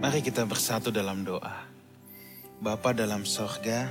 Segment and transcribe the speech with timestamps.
[0.00, 1.60] Mari kita bersatu dalam doa.
[2.56, 3.84] Bapa dalam sorga,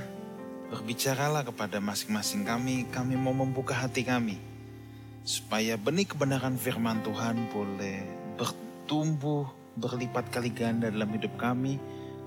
[0.66, 4.34] berbicaralah kepada masing-masing kami, kami mau membuka hati kami.
[5.22, 8.02] Supaya benih kebenaran firman Tuhan boleh
[8.34, 11.78] bertumbuh berlipat kali ganda dalam hidup kami,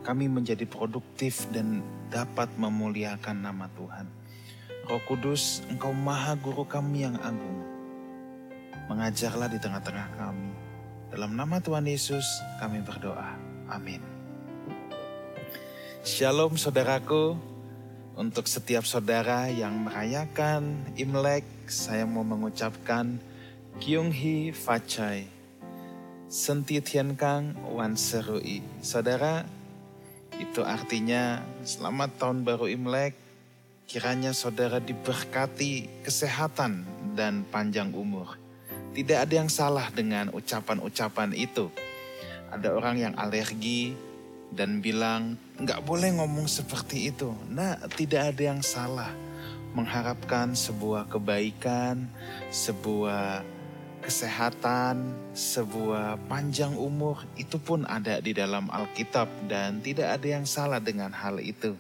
[0.08, 4.08] kami menjadi produktif dan dapat memuliakan nama Tuhan.
[4.88, 7.68] Roh Kudus, Engkau Maha Guru kami yang agung.
[8.88, 10.56] Mengajarlah di tengah-tengah kami.
[11.12, 12.24] Dalam nama Tuhan Yesus,
[12.64, 13.43] kami berdoa.
[13.70, 14.02] Amin.
[16.04, 17.40] Shalom saudaraku.
[18.14, 23.18] Untuk setiap saudara yang merayakan Imlek, saya mau mengucapkan
[23.82, 25.26] Kyung Hee Fachai.
[26.30, 28.62] Senti Tian Kang Wan Serui.
[28.86, 29.42] Saudara,
[30.38, 33.18] itu artinya selamat tahun baru Imlek.
[33.90, 36.86] Kiranya saudara diberkati kesehatan
[37.18, 38.38] dan panjang umur.
[38.94, 41.74] Tidak ada yang salah dengan ucapan-ucapan itu.
[42.54, 43.98] Ada orang yang alergi
[44.54, 47.34] dan bilang nggak boleh ngomong seperti itu.
[47.50, 49.10] Nah, tidak ada yang salah
[49.74, 52.06] mengharapkan sebuah kebaikan,
[52.54, 53.42] sebuah
[54.06, 60.78] kesehatan, sebuah panjang umur itu pun ada di dalam Alkitab dan tidak ada yang salah
[60.78, 61.74] dengan hal itu.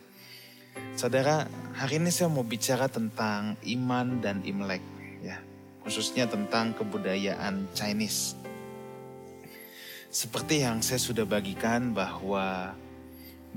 [0.97, 1.45] Saudara,
[1.77, 4.81] hari ini saya mau bicara tentang iman dan Imlek
[5.21, 5.37] ya,
[5.85, 8.33] khususnya tentang kebudayaan Chinese.
[10.13, 12.77] Seperti yang saya sudah bagikan bahwa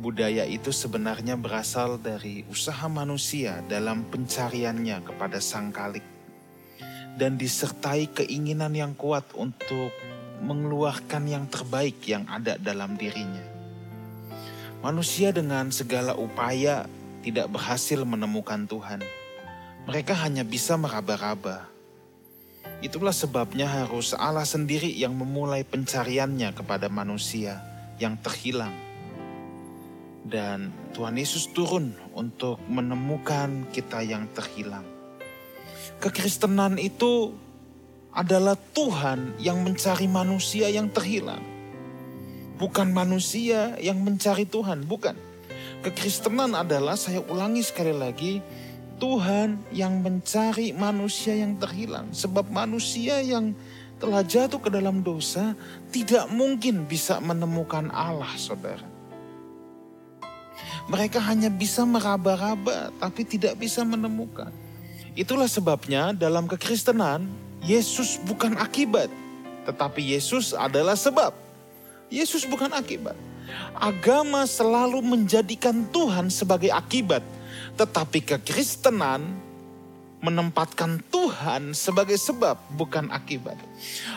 [0.00, 6.00] budaya itu sebenarnya berasal dari usaha manusia dalam pencariannya kepada sang kalik.
[7.20, 9.92] Dan disertai keinginan yang kuat untuk
[10.40, 13.44] mengeluarkan yang terbaik yang ada dalam dirinya.
[14.80, 16.88] Manusia dengan segala upaya
[17.20, 19.04] tidak berhasil menemukan Tuhan.
[19.84, 21.68] Mereka hanya bisa meraba-raba,
[22.84, 27.64] Itulah sebabnya harus Allah sendiri yang memulai pencariannya kepada manusia
[27.96, 28.72] yang terhilang.
[30.26, 34.84] Dan Tuhan Yesus turun untuk menemukan kita yang terhilang.
[36.02, 37.32] Kekristenan itu
[38.12, 41.40] adalah Tuhan yang mencari manusia yang terhilang.
[42.56, 45.16] Bukan manusia yang mencari Tuhan, bukan.
[45.84, 48.40] Kekristenan adalah, saya ulangi sekali lagi,
[48.96, 52.10] Tuhan yang mencari manusia yang terhilang.
[52.16, 53.52] Sebab manusia yang
[53.96, 55.56] telah jatuh ke dalam dosa
[55.92, 58.84] tidak mungkin bisa menemukan Allah saudara.
[60.86, 64.52] Mereka hanya bisa meraba-raba tapi tidak bisa menemukan.
[65.16, 67.26] Itulah sebabnya dalam kekristenan
[67.64, 69.08] Yesus bukan akibat.
[69.66, 71.34] Tetapi Yesus adalah sebab.
[72.06, 73.18] Yesus bukan akibat.
[73.74, 77.24] Agama selalu menjadikan Tuhan sebagai akibat
[77.76, 79.46] tetapi kekristenan
[80.24, 83.54] menempatkan Tuhan sebagai sebab bukan akibat.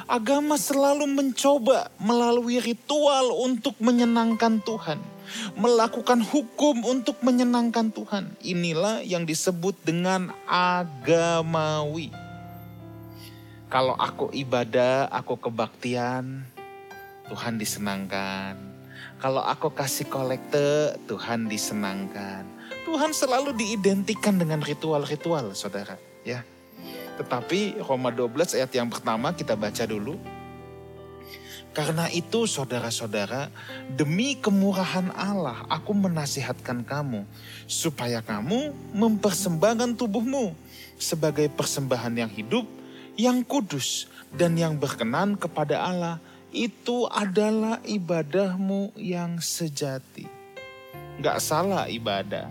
[0.07, 4.97] Agama selalu mencoba melalui ritual untuk menyenangkan Tuhan.
[5.53, 8.33] Melakukan hukum untuk menyenangkan Tuhan.
[8.41, 12.09] Inilah yang disebut dengan agamawi.
[13.69, 16.41] Kalau aku ibadah, aku kebaktian,
[17.29, 18.57] Tuhan disenangkan.
[19.21, 22.58] Kalau aku kasih kolekte, Tuhan disenangkan.
[22.89, 25.93] Tuhan selalu diidentikan dengan ritual-ritual, saudara.
[26.25, 26.41] Ya.
[27.21, 30.17] Tetapi Roma 12 ayat yang pertama kita baca dulu.
[31.69, 33.53] Karena itu saudara-saudara,
[33.93, 37.29] demi kemurahan Allah aku menasihatkan kamu
[37.69, 40.57] supaya kamu mempersembahkan tubuhmu
[40.97, 42.65] sebagai persembahan yang hidup,
[43.13, 46.17] yang kudus dan yang berkenan kepada Allah.
[46.49, 50.25] Itu adalah ibadahmu yang sejati.
[51.21, 52.49] Gak salah ibadah,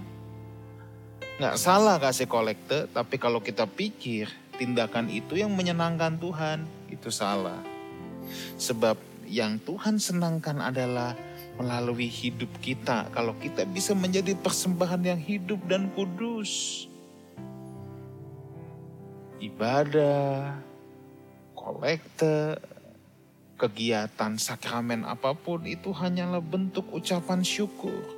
[1.39, 4.27] Nggak salah kasih kolekte, tapi kalau kita pikir
[4.59, 7.63] tindakan itu yang menyenangkan Tuhan, itu salah.
[8.59, 8.99] Sebab
[9.31, 11.15] yang Tuhan senangkan adalah
[11.55, 13.07] melalui hidup kita.
[13.15, 16.91] Kalau kita bisa menjadi persembahan yang hidup dan kudus.
[19.39, 20.59] Ibadah,
[21.55, 22.59] kolekte,
[23.55, 28.18] kegiatan sakramen apa pun itu hanyalah bentuk ucapan syukur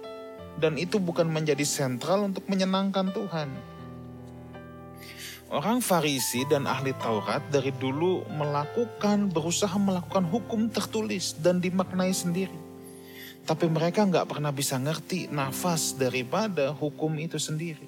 [0.59, 3.49] dan itu bukan menjadi sentral untuk menyenangkan Tuhan.
[5.51, 12.55] Orang Farisi dan ahli Taurat dari dulu melakukan, berusaha melakukan hukum tertulis dan dimaknai sendiri.
[13.43, 17.83] Tapi mereka nggak pernah bisa ngerti nafas daripada hukum itu sendiri.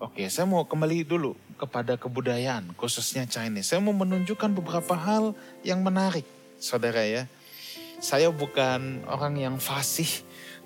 [0.00, 3.68] Oke, saya mau kembali dulu kepada kebudayaan, khususnya Chinese.
[3.68, 5.36] Saya mau menunjukkan beberapa hal
[5.68, 6.24] yang menarik,
[6.56, 7.28] saudara ya.
[8.00, 10.08] Saya bukan orang yang fasih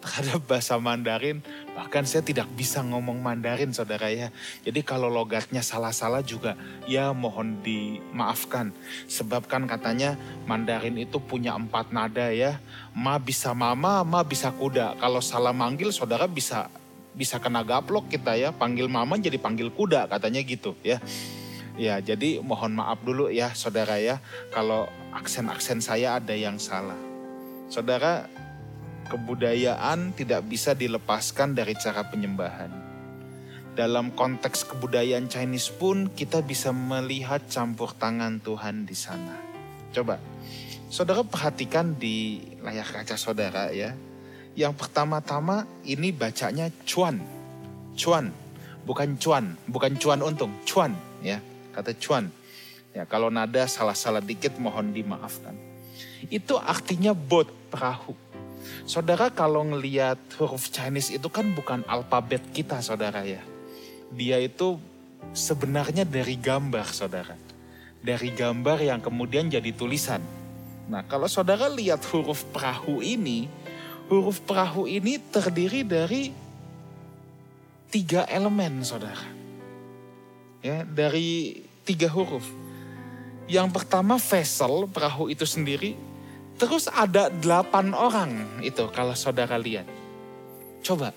[0.02, 1.42] terhadap bahasa Mandarin,
[1.78, 4.34] Bahkan saya tidak bisa ngomong Mandarin saudara ya.
[4.66, 6.58] Jadi kalau logatnya salah-salah juga
[6.90, 8.74] ya mohon dimaafkan.
[9.06, 12.58] Sebab kan katanya Mandarin itu punya empat nada ya.
[12.98, 14.98] Ma bisa mama, ma bisa kuda.
[14.98, 16.66] Kalau salah manggil saudara bisa
[17.14, 18.50] bisa kena gaplok kita ya.
[18.50, 20.98] Panggil mama jadi panggil kuda katanya gitu ya.
[21.78, 24.18] Ya jadi mohon maaf dulu ya saudara ya.
[24.50, 26.98] Kalau aksen-aksen saya ada yang salah.
[27.70, 28.26] Saudara
[29.08, 32.70] kebudayaan tidak bisa dilepaskan dari cara penyembahan.
[33.72, 39.34] Dalam konteks kebudayaan Chinese pun kita bisa melihat campur tangan Tuhan di sana.
[39.96, 40.20] Coba,
[40.92, 43.96] saudara perhatikan di layar kaca saudara ya.
[44.58, 47.22] Yang pertama-tama ini bacanya cuan.
[47.94, 48.34] Cuan,
[48.82, 51.38] bukan cuan, bukan cuan untung, cuan ya,
[51.72, 52.28] kata cuan.
[52.90, 55.54] Ya, kalau nada salah-salah dikit mohon dimaafkan.
[56.26, 58.27] Itu artinya bot perahu
[58.88, 63.42] Saudara kalau ngeliat huruf Chinese itu kan bukan alfabet kita saudara ya.
[64.14, 64.80] Dia itu
[65.36, 67.36] sebenarnya dari gambar saudara.
[67.98, 70.22] Dari gambar yang kemudian jadi tulisan.
[70.88, 73.50] Nah kalau saudara lihat huruf perahu ini,
[74.08, 76.32] huruf perahu ini terdiri dari
[77.92, 79.36] tiga elemen saudara.
[80.64, 82.44] Ya, dari tiga huruf.
[83.48, 86.07] Yang pertama vessel, perahu itu sendiri
[86.58, 89.86] Terus ada delapan orang itu kalau saudara lihat.
[90.82, 91.14] Coba,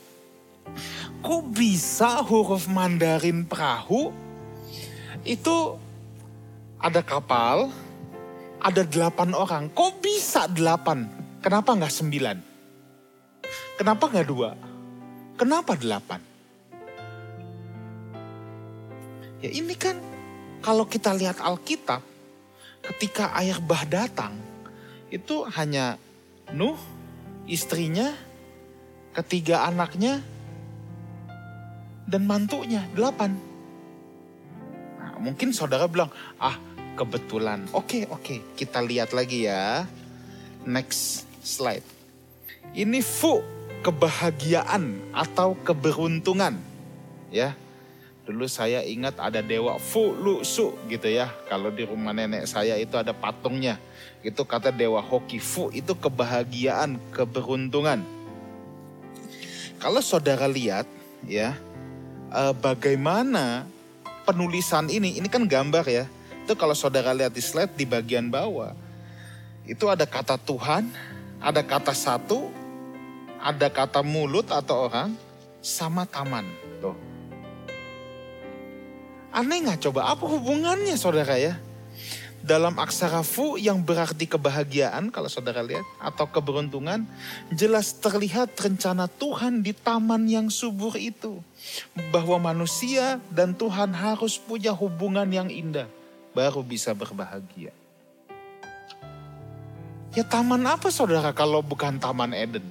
[1.25, 4.13] kok bisa huruf Mandarin perahu
[5.25, 5.57] itu
[6.77, 7.73] ada kapal,
[8.61, 9.63] ada delapan orang.
[9.73, 11.09] Kok bisa delapan?
[11.41, 12.37] Kenapa nggak sembilan?
[13.81, 14.53] Kenapa nggak dua?
[15.41, 16.21] Kenapa delapan?
[19.41, 19.97] Ya ini kan
[20.61, 22.05] kalau kita lihat Alkitab,
[22.85, 24.37] ketika air bah datang,
[25.11, 25.99] itu hanya
[26.51, 26.75] Nuh,
[27.47, 28.11] istrinya,
[29.15, 30.19] ketiga anaknya,
[32.03, 33.39] dan mantunya, delapan.
[34.99, 36.59] Nah, mungkin saudara bilang, ah
[36.99, 37.71] kebetulan.
[37.71, 39.87] Oke, oke, kita lihat lagi ya.
[40.67, 41.87] Next slide.
[42.75, 43.39] Ini fu,
[43.79, 46.59] kebahagiaan atau keberuntungan.
[47.31, 47.55] Ya,
[48.21, 50.45] Dulu saya ingat ada dewa Fu Lu
[50.87, 51.27] gitu ya.
[51.49, 53.81] Kalau di rumah nenek saya itu ada patungnya.
[54.21, 58.05] Itu kata dewa hoki Fu itu kebahagiaan, keberuntungan.
[59.81, 60.85] Kalau saudara lihat
[61.25, 61.57] ya,
[62.29, 63.65] eh, bagaimana
[64.29, 66.05] penulisan ini, ini kan gambar ya.
[66.45, 68.77] Itu kalau saudara lihat di slide di bagian bawah.
[69.65, 70.85] Itu ada kata Tuhan,
[71.41, 72.53] ada kata satu,
[73.41, 75.17] ada kata mulut atau orang,
[75.65, 76.45] sama taman.
[76.77, 77.11] Tuh
[79.31, 80.11] Aneh nggak coba?
[80.11, 81.55] Apa hubungannya saudara ya?
[82.41, 87.05] Dalam aksara fu yang berarti kebahagiaan kalau saudara lihat atau keberuntungan
[87.53, 91.37] jelas terlihat rencana Tuhan di taman yang subur itu
[92.09, 95.85] bahwa manusia dan Tuhan harus punya hubungan yang indah
[96.33, 97.69] baru bisa berbahagia.
[100.11, 102.65] Ya taman apa saudara kalau bukan taman Eden?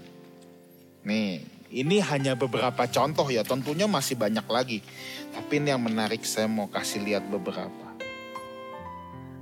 [1.07, 4.79] Nih, ini hanya beberapa contoh ya, tentunya masih banyak lagi.
[5.33, 7.90] Tapi ini yang menarik saya mau kasih lihat beberapa.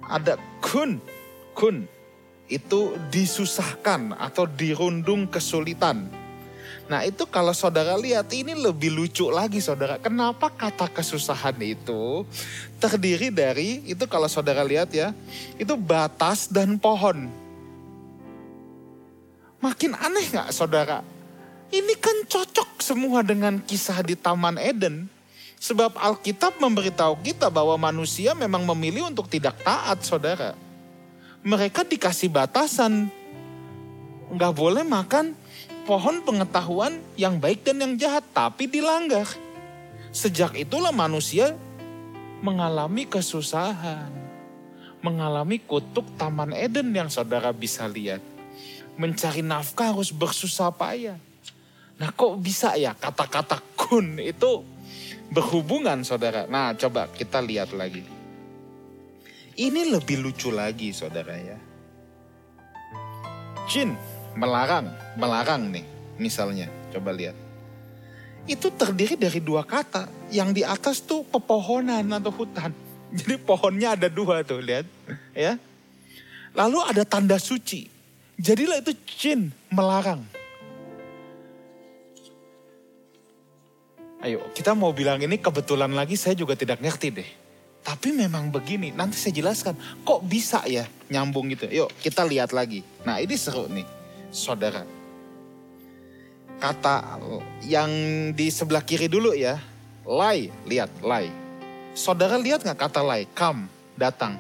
[0.09, 0.99] Ada kun,
[1.53, 1.85] kun
[2.49, 6.09] itu disusahkan atau dirundung kesulitan.
[6.89, 10.01] Nah itu kalau saudara lihat ini lebih lucu lagi saudara.
[10.01, 12.25] Kenapa kata kesusahan itu
[12.81, 15.13] terdiri dari, itu kalau saudara lihat ya,
[15.61, 17.29] itu batas dan pohon.
[19.61, 21.05] Makin aneh gak saudara?
[21.69, 25.18] Ini kan cocok semua dengan kisah di Taman Eden.
[25.59, 30.55] Sebab Alkitab memberitahu kita bahwa manusia memang memilih untuk tidak taat, saudara.
[31.43, 33.11] Mereka dikasih batasan.
[34.31, 35.35] Nggak boleh makan
[35.83, 39.27] pohon pengetahuan yang baik dan yang jahat, tapi dilanggar.
[40.15, 41.59] Sejak itulah manusia
[42.39, 44.15] mengalami kesusahan.
[45.03, 48.23] Mengalami kutuk Taman Eden yang saudara bisa lihat.
[48.99, 51.19] Mencari nafkah harus bersusah payah
[51.99, 54.63] Nah kok bisa ya kata-kata kun itu
[55.33, 56.49] berhubungan saudara.
[56.49, 58.05] Nah coba kita lihat lagi.
[59.59, 61.59] Ini lebih lucu lagi saudara ya.
[63.69, 63.93] Jin
[64.39, 65.85] melarang, melarang nih
[66.17, 66.71] misalnya.
[66.95, 67.37] Coba lihat.
[68.49, 70.09] Itu terdiri dari dua kata.
[70.33, 72.73] Yang di atas tuh pepohonan atau hutan.
[73.19, 74.89] Jadi pohonnya ada dua tuh lihat.
[75.37, 75.61] ya.
[76.57, 77.85] Lalu ada tanda suci.
[78.39, 80.23] Jadilah itu jin melarang.
[84.19, 87.31] Ayo, kita mau bilang ini kebetulan lagi saya juga tidak ngerti deh.
[87.87, 89.79] Tapi memang begini, nanti saya jelaskan.
[90.03, 91.71] Kok bisa ya nyambung gitu?
[91.71, 92.83] Yuk kita lihat lagi.
[93.07, 93.87] Nah ini seru nih,
[94.35, 94.83] saudara.
[96.59, 97.23] kata
[97.63, 97.91] yang
[98.35, 99.63] di sebelah kiri dulu ya.
[100.03, 101.31] Lie, lihat, lie.
[101.95, 103.31] Saudara lihat nggak kata lie?
[103.31, 104.35] Come, datang.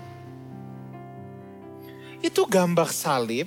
[2.18, 3.46] Itu gambar salib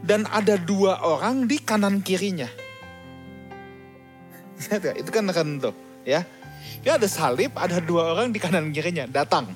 [0.00, 2.48] dan ada dua orang di kanan kirinya.
[4.96, 6.24] Itu kan kan tuh, ya.
[6.82, 9.50] Ya ada salib, ada dua orang di kanan kirinya, datang.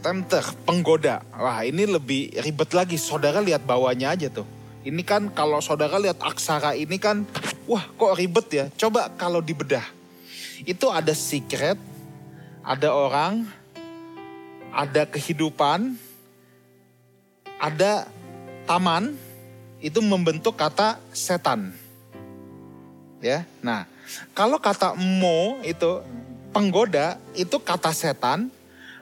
[0.00, 1.20] Tempter, penggoda.
[1.36, 4.48] Wah ini lebih ribet lagi, saudara lihat bawahnya aja tuh.
[4.80, 7.28] Ini kan kalau saudara lihat aksara ini kan,
[7.68, 8.64] wah kok ribet ya.
[8.72, 9.84] Coba kalau dibedah.
[10.64, 11.76] Itu ada secret,
[12.64, 13.44] ada orang,
[14.72, 15.96] ada kehidupan,
[17.60, 18.08] ada
[18.64, 19.16] taman,
[19.80, 21.72] itu membentuk kata setan.
[23.20, 23.84] Ya, nah
[24.32, 26.00] kalau kata mo itu
[26.52, 28.48] penggoda itu kata setan,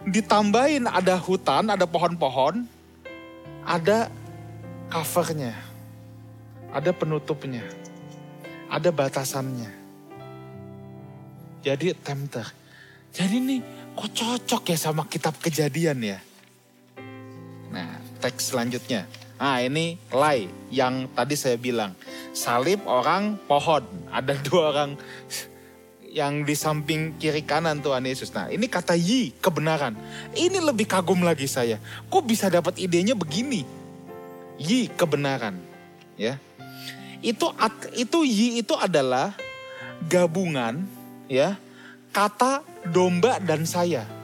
[0.07, 2.67] ditambahin ada hutan, ada pohon-pohon,
[3.63, 4.11] ada
[4.91, 5.55] covernya,
[6.75, 7.63] ada penutupnya,
[8.67, 9.71] ada batasannya.
[11.63, 12.47] Jadi tempter.
[13.11, 13.61] Jadi nih
[13.99, 16.19] kok cocok ya sama kitab kejadian ya.
[17.71, 19.07] Nah teks selanjutnya.
[19.39, 21.95] Nah ini lay yang tadi saya bilang.
[22.35, 23.87] Salib orang pohon.
[24.11, 24.99] Ada dua orang
[26.09, 28.35] yang di samping kiri kanan Tuhan Yesus.
[28.35, 29.95] Nah ini kata yi, kebenaran.
[30.35, 31.79] Ini lebih kagum lagi saya.
[32.11, 33.63] Kok bisa dapat idenya begini?
[34.59, 35.55] Yi, kebenaran.
[36.19, 36.35] Ya,
[37.23, 37.47] itu
[37.95, 39.35] itu yi itu adalah
[40.07, 40.83] gabungan
[41.31, 41.55] ya
[42.11, 44.18] kata domba dan saya.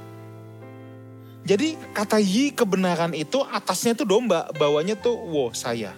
[1.44, 5.92] Jadi kata yi kebenaran itu atasnya tuh domba, bawahnya tuh wo saya.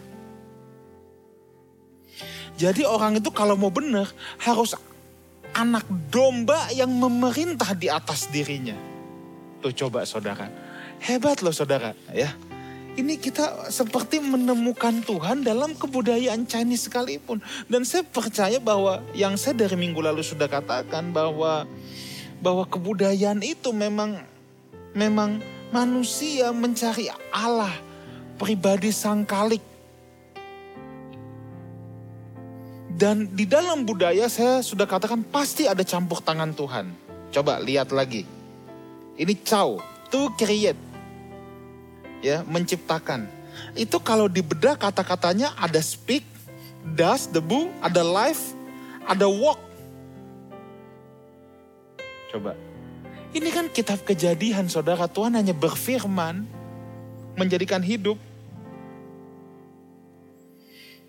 [2.58, 4.10] Jadi orang itu kalau mau benar
[4.42, 4.74] harus
[5.54, 8.74] anak domba yang memerintah di atas dirinya.
[9.62, 10.50] Tuh coba saudara.
[10.98, 12.34] Hebat loh saudara ya.
[12.96, 17.44] Ini kita seperti menemukan Tuhan dalam kebudayaan Chinese sekalipun.
[17.68, 21.68] Dan saya percaya bahwa yang saya dari minggu lalu sudah katakan bahwa
[22.40, 24.16] bahwa kebudayaan itu memang
[24.96, 27.70] memang manusia mencari Allah,
[28.40, 29.60] pribadi sang kalik.
[32.96, 36.88] Dan di dalam budaya saya sudah katakan pasti ada campur tangan Tuhan.
[37.28, 38.24] Coba lihat lagi.
[39.20, 39.76] Ini cow,
[40.08, 40.80] to create.
[42.24, 43.28] Ya, menciptakan.
[43.76, 46.24] Itu kalau dibedah kata-katanya ada speak,
[46.96, 48.56] does, debu, ada life,
[49.04, 49.60] ada walk.
[52.32, 52.65] Coba.
[53.34, 55.10] Ini kan kitab kejadian saudara.
[55.10, 56.46] Tuhan hanya berfirman.
[57.36, 58.16] Menjadikan hidup.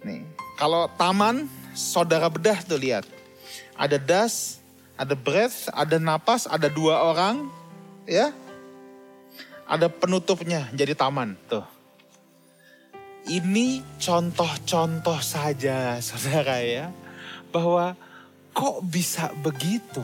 [0.04, 0.26] Nih.
[0.58, 1.46] Kalau taman,
[1.78, 3.06] saudara bedah tuh lihat.
[3.78, 4.58] Ada das,
[4.98, 7.46] ada breath, ada napas, ada dua orang.
[8.10, 8.34] Ya.
[9.70, 11.64] Ada penutupnya jadi taman tuh.
[13.28, 16.90] Ini contoh-contoh saja saudara ya.
[17.54, 17.94] Bahwa
[18.52, 20.02] kok bisa begitu?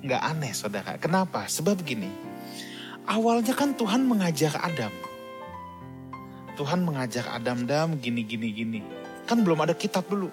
[0.00, 0.96] Nggak aneh saudara.
[0.96, 1.44] Kenapa?
[1.44, 2.08] Sebab gini,
[3.04, 4.92] awalnya kan Tuhan mengajar Adam.
[6.56, 8.80] Tuhan mengajar Adam, Adam gini, gini, gini.
[9.24, 10.28] Kan belum ada kitab dulu.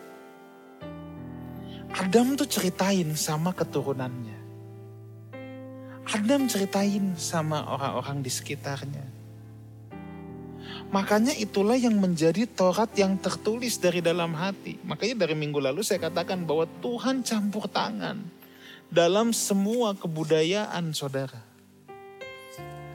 [1.96, 4.36] Adam tuh ceritain sama keturunannya.
[6.08, 9.06] Adam ceritain sama orang-orang di sekitarnya.
[10.88, 14.80] Makanya itulah yang menjadi Taurat yang tertulis dari dalam hati.
[14.88, 18.24] Makanya dari minggu lalu saya katakan bahwa Tuhan campur tangan
[18.88, 21.44] dalam semua kebudayaan saudara.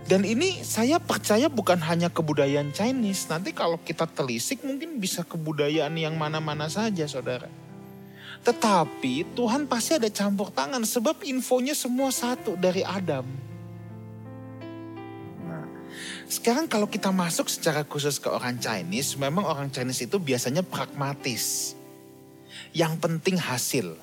[0.03, 3.31] Dan ini saya percaya bukan hanya kebudayaan Chinese.
[3.31, 7.47] Nanti kalau kita telisik mungkin bisa kebudayaan yang mana-mana saja saudara.
[8.43, 13.23] Tetapi Tuhan pasti ada campur tangan sebab infonya semua satu dari Adam.
[15.47, 15.67] Nah,
[16.27, 21.79] sekarang kalau kita masuk secara khusus ke orang Chinese, memang orang Chinese itu biasanya pragmatis.
[22.75, 23.95] Yang penting hasil.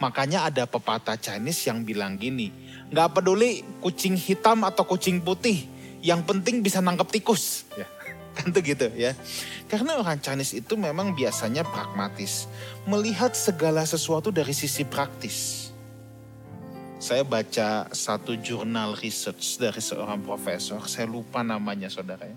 [0.00, 2.52] Makanya ada pepatah Chinese yang bilang gini,
[2.88, 5.68] nggak peduli kucing hitam atau kucing putih,
[6.00, 7.68] yang penting bisa nangkep tikus.
[7.76, 7.86] Ya,
[8.36, 9.12] kan tuh gitu ya.
[9.68, 12.48] Karena orang Chinese itu memang biasanya pragmatis,
[12.88, 15.68] melihat segala sesuatu dari sisi praktis.
[16.98, 22.34] Saya baca satu jurnal research dari seorang profesor, saya lupa namanya saudara ya.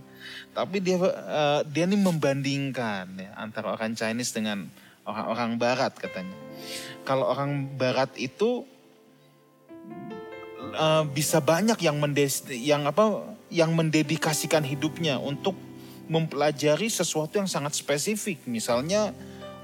[0.54, 4.70] Tapi dia uh, dia ini membandingkan ya, antara orang Chinese dengan
[5.06, 6.38] orang-orang Barat katanya.
[7.02, 8.66] Kalau orang Barat itu
[10.78, 15.58] uh, bisa banyak yang mendes yang apa yang mendedikasikan hidupnya untuk
[16.08, 18.46] mempelajari sesuatu yang sangat spesifik.
[18.48, 19.12] Misalnya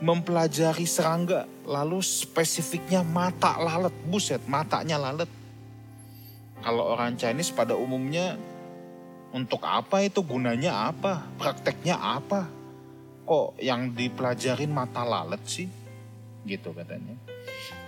[0.04, 5.30] mempelajari serangga, lalu spesifiknya mata lalat, buset matanya lalat.
[6.62, 8.36] Kalau orang Chinese pada umumnya
[9.28, 11.28] Untuk apa itu gunanya apa?
[11.36, 12.48] Prakteknya apa?
[13.28, 15.68] Kok yang dipelajarin mata lalat sih?
[16.48, 17.20] Gitu katanya.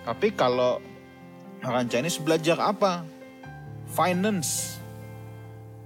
[0.03, 0.83] Tapi kalau
[1.63, 3.07] orang Chinese belajar apa?
[3.89, 4.77] Finance,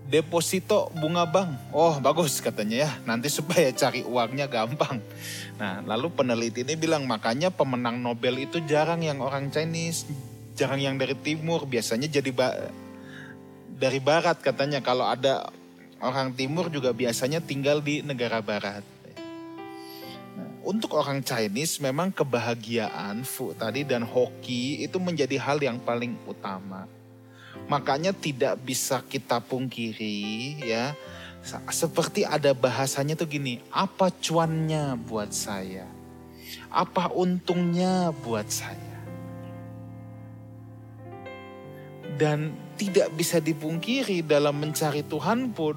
[0.10, 1.72] deposito bunga bank.
[1.72, 5.00] Oh bagus katanya ya, nanti supaya cari uangnya gampang.
[5.56, 10.10] Nah lalu peneliti ini bilang makanya pemenang Nobel itu jarang yang orang Chinese,
[10.58, 12.70] jarang yang dari timur, biasanya jadi ba
[13.74, 14.84] dari barat katanya.
[14.84, 15.48] Kalau ada
[16.04, 18.93] orang timur juga biasanya tinggal di negara barat.
[20.64, 26.88] Untuk orang Chinese memang kebahagiaan fu tadi dan hoki itu menjadi hal yang paling utama.
[27.68, 30.96] Makanya tidak bisa kita pungkiri ya.
[31.68, 35.84] Seperti ada bahasanya tuh gini, apa cuannya buat saya?
[36.72, 39.04] Apa untungnya buat saya?
[42.16, 45.76] Dan tidak bisa dipungkiri dalam mencari Tuhan pun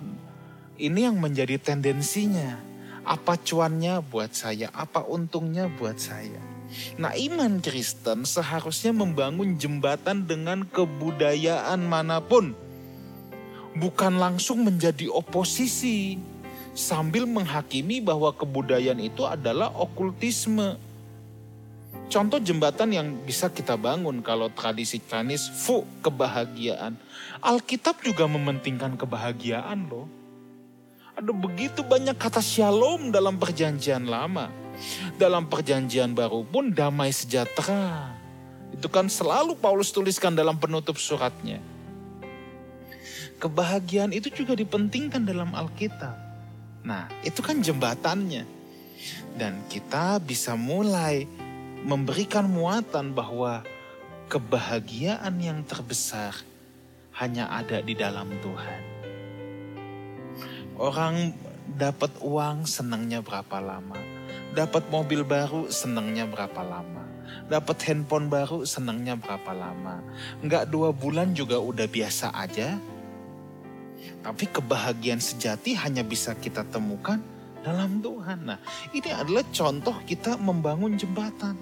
[0.78, 2.75] ini yang menjadi tendensinya.
[3.06, 4.66] Apa cuannya buat saya?
[4.74, 6.42] Apa untungnya buat saya?
[6.98, 12.50] Nah iman Kristen seharusnya membangun jembatan dengan kebudayaan mana pun.
[13.78, 16.18] Bukan langsung menjadi oposisi.
[16.74, 20.76] Sambil menghakimi bahwa kebudayaan itu adalah okultisme.
[22.10, 26.98] Contoh jembatan yang bisa kita bangun kalau tradisi Chinese, fu, kebahagiaan.
[27.38, 30.06] Alkitab juga mementingkan kebahagiaan loh.
[31.16, 34.52] Ada begitu banyak kata shalom dalam perjanjian lama
[35.16, 38.12] dalam perjanjian baru pun damai sejahtera.
[38.72, 41.62] Itu kan selalu Paulus tuliskan dalam penutup suratnya.
[43.36, 46.16] Kebahagiaan itu juga dipentingkan dalam Alkitab.
[46.84, 48.44] Nah, itu kan jembatannya.
[49.36, 51.28] Dan kita bisa mulai
[51.84, 53.60] memberikan muatan bahwa
[54.32, 56.32] kebahagiaan yang terbesar
[57.20, 58.95] hanya ada di dalam Tuhan.
[60.76, 61.32] Orang
[61.72, 63.96] dapat uang senangnya berapa lama?
[64.52, 67.00] Dapat mobil baru senangnya berapa lama?
[67.48, 70.04] Dapat handphone baru senangnya berapa lama?
[70.44, 72.76] Enggak dua bulan juga udah biasa aja.
[74.20, 77.24] Tapi kebahagiaan sejati hanya bisa kita temukan
[77.64, 78.44] dalam Tuhan.
[78.44, 78.60] Nah
[78.92, 81.56] ini adalah contoh kita membangun jembatan.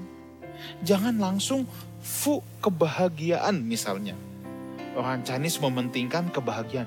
[0.83, 1.71] Jangan langsung
[2.03, 4.19] fu kebahagiaan misalnya.
[4.95, 6.87] Orang Chinese mementingkan kebahagiaan.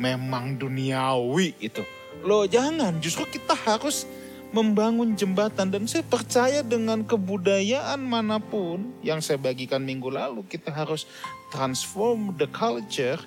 [0.00, 1.84] Memang duniawi itu.
[2.24, 4.08] Loh jangan, justru kita harus
[4.54, 5.68] membangun jembatan.
[5.68, 11.04] Dan saya percaya dengan kebudayaan mana pun yang saya bagikan minggu lalu kita harus
[11.50, 13.18] transform the culture.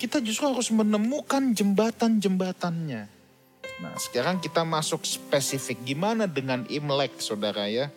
[0.00, 3.02] Kita justru harus menemukan jembatan-jembatannya.
[3.84, 5.76] Nah sekarang kita masuk spesifik.
[5.84, 7.92] Gimana dengan Imlek saudara ya?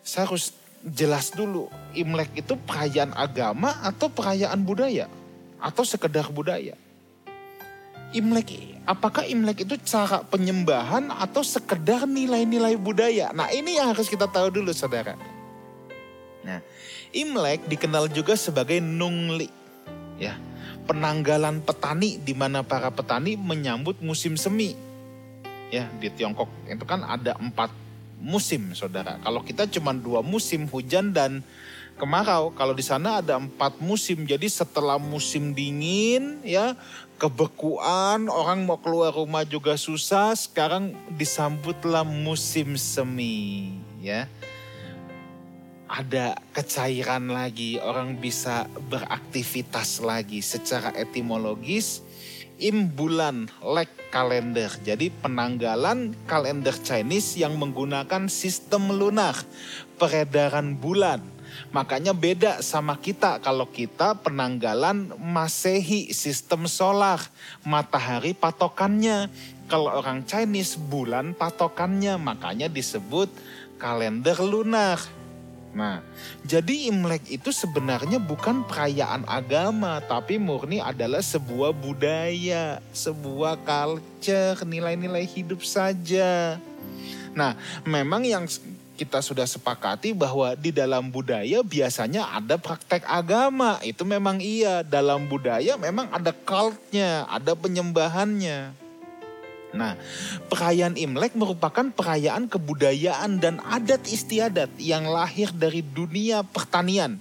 [0.00, 5.08] Saya harus jelas dulu Imlek itu perayaan agama atau perayaan budaya
[5.58, 6.76] atau sekedar budaya
[8.14, 13.34] Imlek, apakah Imlek itu cara penyembahan atau sekedar nilai-nilai budaya?
[13.34, 15.18] Nah ini yang harus kita tahu dulu saudara.
[16.46, 16.62] Nah
[17.10, 19.50] Imlek dikenal juga sebagai Nungli.
[20.14, 20.38] Ya,
[20.86, 24.78] penanggalan petani di mana para petani menyambut musim semi.
[25.74, 27.74] Ya, di Tiongkok itu kan ada empat
[28.24, 29.20] musim saudara.
[29.20, 31.44] Kalau kita cuma dua musim hujan dan
[32.00, 32.50] kemarau.
[32.56, 34.24] Kalau di sana ada empat musim.
[34.24, 36.74] Jadi setelah musim dingin ya
[37.24, 43.72] kebekuan, orang mau keluar rumah juga susah, sekarang disambutlah musim semi,
[44.04, 44.28] ya.
[45.88, 52.03] Ada kecairan lagi, orang bisa beraktivitas lagi secara etimologis.
[52.62, 54.70] Im bulan lek kalender.
[54.86, 59.34] Jadi penanggalan kalender Chinese yang menggunakan sistem lunar,
[59.98, 61.34] peredaran bulan
[61.70, 67.22] Makanya beda sama kita kalau kita penanggalan Masehi sistem solar,
[67.62, 69.30] matahari patokannya.
[69.70, 73.30] Kalau orang Chinese bulan patokannya, makanya disebut
[73.80, 75.00] kalender lunar.
[75.74, 75.98] Nah,
[76.46, 85.26] jadi Imlek itu sebenarnya bukan perayaan agama, tapi murni adalah sebuah budaya, sebuah culture, nilai-nilai
[85.26, 86.62] hidup saja.
[87.34, 88.46] Nah, memang yang
[88.94, 93.82] kita sudah sepakati bahwa di dalam budaya biasanya ada praktek agama.
[93.82, 94.86] Itu memang iya.
[94.86, 98.83] Dalam budaya memang ada cultnya, ada penyembahannya.
[99.74, 99.98] Nah,
[100.48, 107.18] perayaan Imlek merupakan perayaan kebudayaan dan adat istiadat yang lahir dari dunia pertanian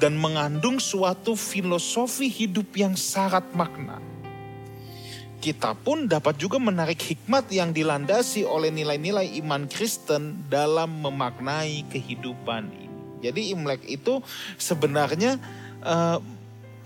[0.00, 4.00] dan mengandung suatu filosofi hidup yang syarat makna
[5.46, 12.66] kita pun dapat juga menarik hikmat yang dilandasi oleh nilai-nilai iman Kristen dalam memaknai kehidupan
[12.66, 12.90] ini.
[13.22, 14.18] Jadi Imlek itu
[14.58, 15.38] sebenarnya
[15.86, 16.18] uh,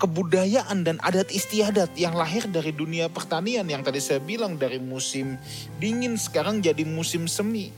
[0.01, 5.37] kebudayaan dan adat istiadat yang lahir dari dunia pertanian yang tadi saya bilang dari musim
[5.77, 7.69] dingin sekarang jadi musim semi.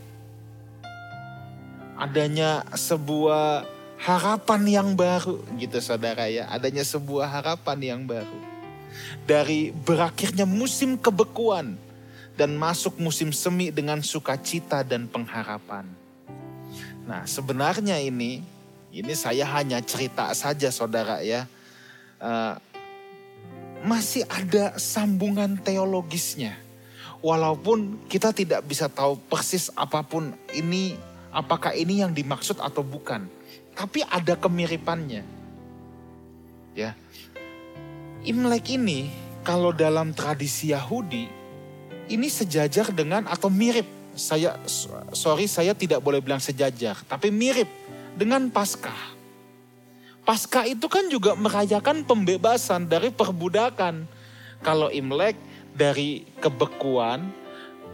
[1.98, 3.66] Adanya sebuah
[3.98, 8.38] harapan yang baru gitu saudara ya, adanya sebuah harapan yang baru.
[9.26, 11.74] Dari berakhirnya musim kebekuan
[12.38, 15.90] dan masuk musim semi dengan sukacita dan pengharapan.
[17.02, 18.42] Nah, sebenarnya ini
[18.92, 21.48] ini saya hanya cerita saja saudara ya
[22.22, 22.54] uh,
[23.82, 26.54] masih ada sambungan teologisnya.
[27.22, 30.98] Walaupun kita tidak bisa tahu persis apa pun ini,
[31.30, 33.26] apakah ini yang dimaksud atau bukan.
[33.74, 35.22] Tapi ada kemiripannya.
[36.74, 36.98] Ya.
[38.22, 39.10] Imlek ini
[39.42, 41.26] kalau dalam tradisi Yahudi
[42.10, 43.86] ini sejajar dengan atau mirip.
[44.12, 44.60] Saya
[45.14, 47.70] sorry saya tidak boleh bilang sejajar, tapi mirip
[48.12, 49.21] dengan Paskah.
[50.22, 54.06] Pasca itu kan juga merayakan pembebasan dari perbudakan.
[54.62, 55.34] Kalau Imlek
[55.74, 57.26] dari kebekuan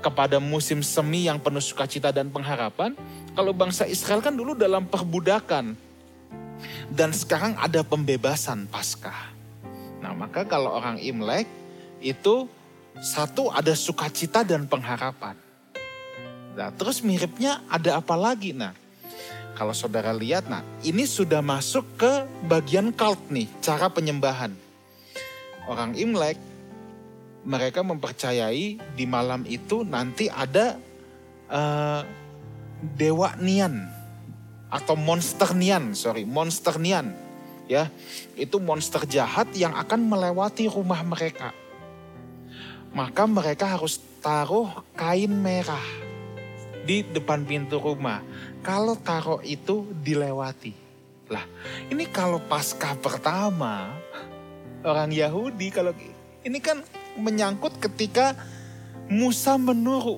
[0.05, 2.93] kepada musim semi yang penuh sukacita dan pengharapan.
[3.33, 5.73] Kalau bangsa Israel kan dulu dalam perbudakan.
[6.93, 9.15] Dan sekarang ada pembebasan pasca.
[10.05, 11.49] Nah maka kalau orang Imlek
[12.05, 12.45] itu
[12.99, 15.39] satu ada sukacita dan pengharapan.
[16.59, 18.53] Nah terus miripnya ada apa lagi?
[18.53, 18.75] Nah
[19.59, 22.13] kalau saudara lihat, nah ini sudah masuk ke
[22.47, 24.55] bagian cult nih, cara penyembahan.
[25.67, 26.39] Orang Imlek,
[27.43, 30.79] mereka mempercayai di malam itu nanti ada
[31.51, 32.07] uh,
[32.95, 33.83] dewa Nian
[34.71, 37.11] atau monster Nian, sorry, monster Nian.
[37.67, 37.91] Ya,
[38.39, 41.51] itu monster jahat yang akan melewati rumah mereka.
[42.95, 46.08] Maka mereka harus taruh kain merah
[46.89, 48.25] di depan pintu rumah
[48.65, 50.73] kalau taruh itu dilewati.
[51.29, 51.45] Lah,
[51.93, 53.93] ini kalau pasca pertama
[54.81, 55.93] orang Yahudi kalau
[56.41, 56.81] ini kan
[57.21, 58.33] menyangkut ketika
[59.13, 60.17] Musa menuruh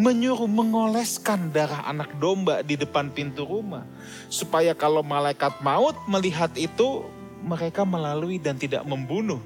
[0.00, 3.84] menyuruh mengoleskan darah anak domba di depan pintu rumah
[4.32, 7.04] supaya kalau malaikat maut melihat itu
[7.44, 9.44] mereka melalui dan tidak membunuh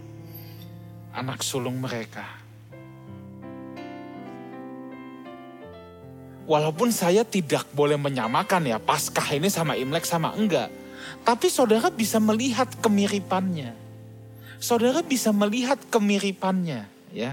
[1.11, 2.44] anak sulung mereka.
[6.45, 10.69] Walaupun saya tidak boleh menyamakan ya Paskah ini sama Imlek sama enggak.
[11.25, 13.73] Tapi saudara bisa melihat kemiripannya.
[14.61, 17.33] Saudara bisa melihat kemiripannya ya.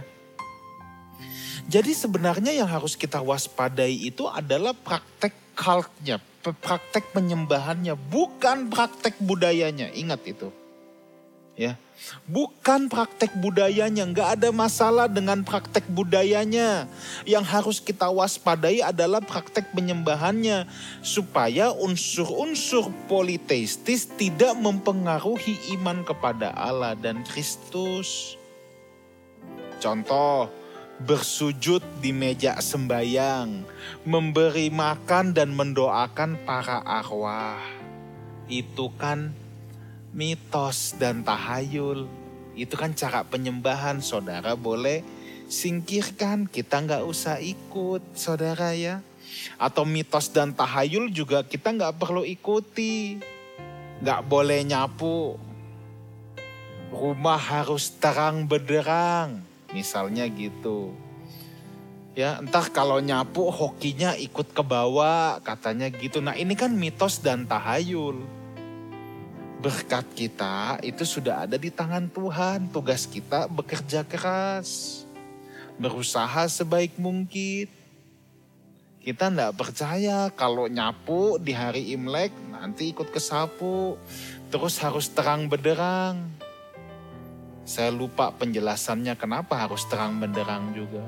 [1.71, 9.91] Jadi sebenarnya yang harus kita waspadai itu adalah praktek cultnya, praktek penyembahannya, bukan praktek budayanya.
[9.95, 10.49] Ingat itu.
[11.55, 11.79] Ya.
[12.25, 16.85] Bukan praktek budayanya, nggak ada masalah dengan praktek budayanya.
[17.23, 20.65] Yang harus kita waspadai adalah praktek penyembahannya.
[21.05, 28.37] Supaya unsur-unsur politeistis tidak mempengaruhi iman kepada Allah dan Kristus.
[29.81, 30.49] Contoh,
[31.01, 33.65] bersujud di meja sembayang,
[34.05, 37.57] memberi makan dan mendoakan para arwah.
[38.45, 39.33] Itu kan
[40.11, 42.07] mitos dan tahayul.
[42.51, 45.03] Itu kan cara penyembahan saudara boleh
[45.47, 46.47] singkirkan.
[46.47, 48.99] Kita nggak usah ikut saudara ya.
[49.55, 53.23] Atau mitos dan tahayul juga kita nggak perlu ikuti.
[54.03, 55.39] Nggak boleh nyapu.
[56.91, 59.39] Rumah harus terang benderang.
[59.71, 60.91] Misalnya gitu.
[62.11, 66.19] Ya, entah kalau nyapu hokinya ikut ke bawah, katanya gitu.
[66.19, 68.40] Nah, ini kan mitos dan tahayul
[69.61, 72.73] berkat kita itu sudah ada di tangan Tuhan.
[72.73, 75.01] Tugas kita bekerja keras,
[75.77, 77.69] berusaha sebaik mungkin.
[79.01, 83.97] Kita tidak percaya kalau nyapu di hari Imlek nanti ikut ke sapu,
[84.49, 86.21] terus harus terang benderang.
[87.65, 91.05] Saya lupa penjelasannya kenapa harus terang benderang juga.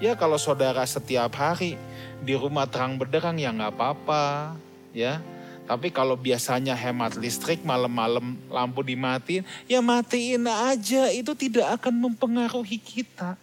[0.00, 1.76] Ya kalau saudara setiap hari
[2.24, 4.56] di rumah terang benderang ya nggak apa-apa,
[4.96, 5.20] ya
[5.68, 11.12] tapi kalau biasanya hemat listrik malam-malam lampu dimatiin, ya matiin aja.
[11.12, 13.36] Itu tidak akan mempengaruhi kita.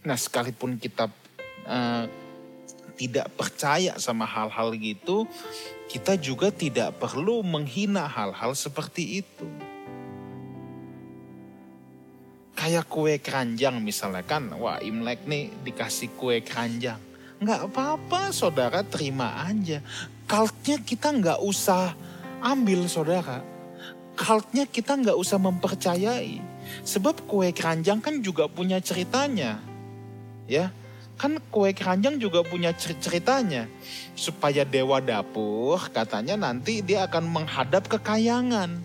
[0.00, 1.12] Nah sekalipun kita
[1.68, 2.08] uh,
[2.96, 5.28] tidak percaya sama hal-hal gitu,
[5.92, 9.44] kita juga tidak perlu menghina hal-hal seperti itu.
[12.56, 16.96] Kayak kue keranjang misalnya kan, wah Imlek nih dikasih kue keranjang.
[17.44, 19.84] Nggak apa-apa saudara terima aja
[20.28, 21.96] cultnya kita nggak usah
[22.44, 23.40] ambil saudara.
[24.14, 26.44] Cultnya kita nggak usah mempercayai.
[26.84, 29.56] Sebab kue keranjang kan juga punya ceritanya.
[30.44, 30.68] Ya,
[31.16, 33.64] kan kue keranjang juga punya ceritanya.
[34.12, 38.84] Supaya dewa dapur katanya nanti dia akan menghadap kekayangan.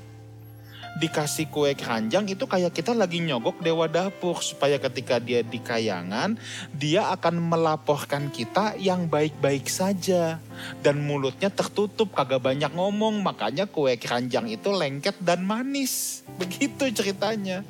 [0.93, 6.37] Dikasih kue keranjang itu kayak kita lagi nyogok dewa dapur supaya ketika dia di kayangan
[6.69, 10.37] dia akan melaporkan kita yang baik-baik saja.
[10.85, 16.21] Dan mulutnya tertutup kagak banyak ngomong makanya kue keranjang itu lengket dan manis.
[16.37, 17.65] Begitu ceritanya.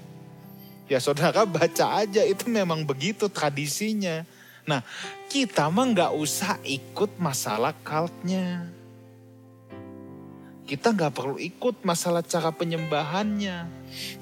[0.92, 4.28] Ya saudara baca aja itu memang begitu tradisinya.
[4.68, 4.84] Nah
[5.32, 8.83] kita mah nggak usah ikut masalah cultnya
[10.64, 13.68] kita nggak perlu ikut masalah cara penyembahannya.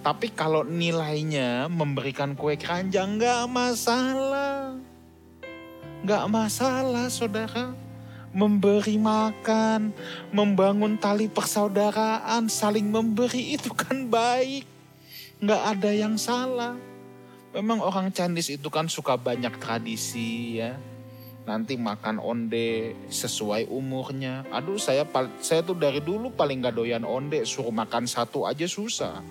[0.02, 4.76] Tapi kalau nilainya memberikan kue keranjang nggak masalah.
[6.02, 7.78] Nggak masalah saudara.
[8.32, 9.92] Memberi makan,
[10.32, 14.64] membangun tali persaudaraan, saling memberi itu kan baik.
[15.44, 16.80] Nggak ada yang salah.
[17.52, 20.80] Memang orang Chinese itu kan suka banyak tradisi ya
[21.46, 24.46] nanti makan onde sesuai umurnya.
[24.54, 25.08] Aduh saya
[25.42, 29.22] saya tuh dari dulu paling gak doyan onde, suruh makan satu aja susah.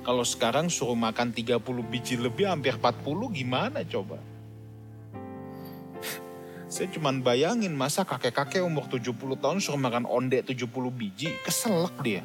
[0.00, 3.04] Kalau sekarang suruh makan 30 biji lebih hampir 40
[3.36, 4.18] gimana coba?
[6.72, 12.24] saya cuman bayangin masa kakek-kakek umur 70 tahun suruh makan onde 70 biji, keselak dia.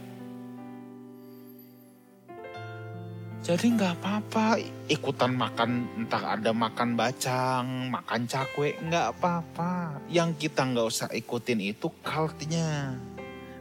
[3.46, 4.58] Jadi nggak apa-apa
[4.90, 10.02] ikutan makan entah ada makan bacang, makan cakwe, nggak apa-apa.
[10.10, 12.98] Yang kita nggak usah ikutin itu cultnya,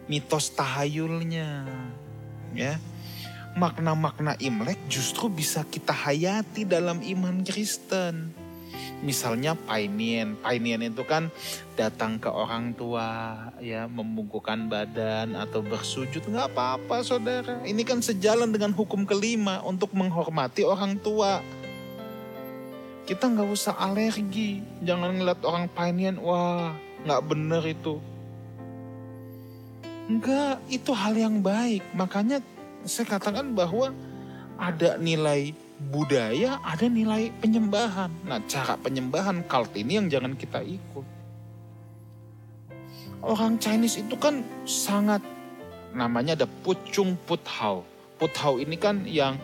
[0.08, 1.68] mitos tahayulnya,
[2.56, 2.80] ya.
[3.60, 8.32] Makna-makna Imlek justru bisa kita hayati dalam iman Kristen
[9.02, 10.38] misalnya painian.
[10.40, 11.28] Painian itu kan
[11.74, 17.60] datang ke orang tua ya membungkukan badan atau bersujud nggak apa-apa saudara.
[17.66, 21.44] Ini kan sejalan dengan hukum kelima untuk menghormati orang tua.
[23.04, 26.72] Kita nggak usah alergi, jangan ngeliat orang painian, wah
[27.04, 28.00] nggak bener itu.
[30.04, 31.84] Enggak, itu hal yang baik.
[31.96, 32.40] Makanya
[32.84, 33.92] saya katakan bahwa
[34.60, 38.10] ada nilai budaya, ada nilai penyembahan.
[38.26, 41.06] Nah, cara penyembahan cult ini yang jangan kita ikut.
[43.24, 45.24] Orang Chinese itu kan sangat
[45.96, 47.82] namanya ada pucung puthao.
[48.20, 49.40] Puthao ini kan yang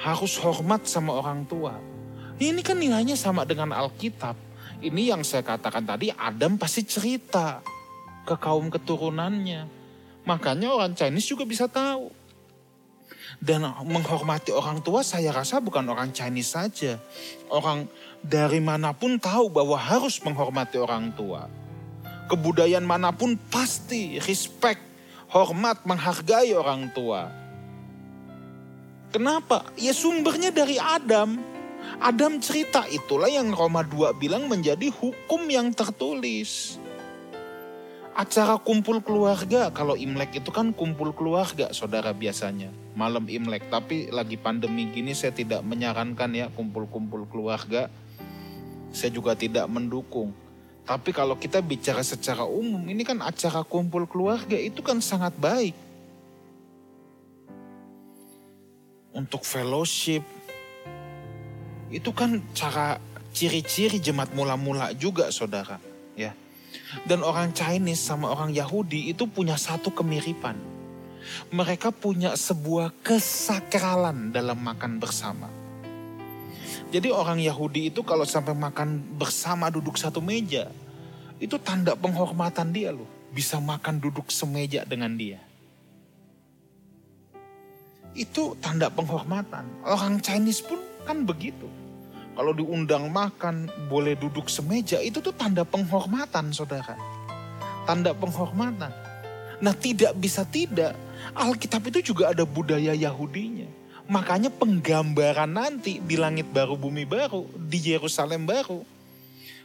[0.00, 1.76] harus hormat sama orang tua.
[2.40, 4.32] Ini kan nilainya sama dengan Alkitab.
[4.80, 7.60] Ini yang saya katakan tadi, Adam pasti cerita
[8.24, 9.68] ke kaum keturunannya.
[10.24, 12.08] Makanya orang Chinese juga bisa tahu
[13.38, 16.98] dan menghormati orang tua saya rasa bukan orang Chinese saja.
[17.46, 17.86] Orang
[18.18, 21.46] dari mana pun tahu bahwa harus menghormati orang tua.
[22.26, 24.82] Kebudayaan mana pun pasti respect,
[25.30, 27.30] hormat, menghargai orang tua.
[29.14, 29.66] Kenapa?
[29.78, 31.38] Ya sumbernya dari Adam.
[32.00, 36.79] Adam cerita itulah yang Roma 2 bilang menjadi hukum yang tertulis
[38.20, 39.72] acara kumpul keluarga.
[39.72, 42.68] Kalau Imlek itu kan kumpul keluarga, saudara biasanya.
[42.92, 47.88] Malam Imlek, tapi lagi pandemi gini saya tidak menyarankan ya kumpul-kumpul keluarga.
[48.92, 50.36] Saya juga tidak mendukung.
[50.84, 55.72] Tapi kalau kita bicara secara umum, ini kan acara kumpul keluarga itu kan sangat baik.
[59.16, 60.22] Untuk fellowship,
[61.88, 65.78] itu kan cara ciri-ciri jemaat mula-mula juga saudara.
[66.18, 66.34] Ya,
[67.06, 70.58] dan orang Chinese sama orang Yahudi itu punya satu kemiripan.
[71.52, 75.46] Mereka punya sebuah kesakralan dalam makan bersama.
[76.90, 80.66] Jadi orang Yahudi itu kalau sampai makan bersama duduk satu meja,
[81.38, 83.06] itu tanda penghormatan dia loh.
[83.30, 85.38] Bisa makan duduk semeja dengan dia.
[88.10, 89.86] Itu tanda penghormatan.
[89.86, 91.70] Orang Chinese pun kan begitu
[92.34, 96.94] kalau diundang makan boleh duduk semeja itu tuh tanda penghormatan saudara.
[97.84, 98.92] Tanda penghormatan.
[99.60, 100.96] Nah tidak bisa tidak,
[101.36, 103.68] Alkitab itu juga ada budaya Yahudinya.
[104.10, 108.82] Makanya penggambaran nanti di langit baru bumi baru, di Yerusalem baru.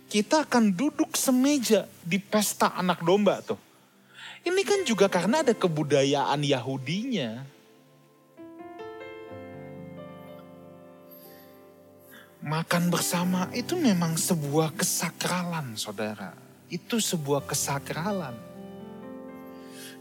[0.06, 3.58] Kita akan duduk semeja di pesta anak domba tuh.
[4.45, 7.55] Ini kan juga karena ada kebudayaan Yahudinya.
[12.45, 16.38] Makan bersama itu memang sebuah kesakralan, saudara.
[16.69, 18.38] Itu sebuah kesakralan.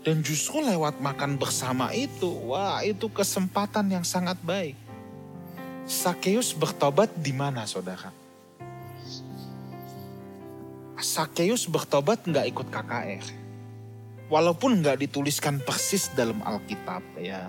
[0.05, 4.77] Dan justru lewat makan bersama itu, wah itu kesempatan yang sangat baik.
[5.89, 8.13] Sakeus bertobat di mana saudara?
[11.01, 13.27] Sakeus bertobat nggak ikut KKR.
[14.29, 17.49] Walaupun nggak dituliskan persis dalam Alkitab ya.